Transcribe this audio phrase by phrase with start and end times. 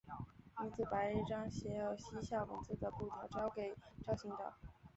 [0.63, 4.51] 女子把一张写有西夏文字的布条交给赵行德。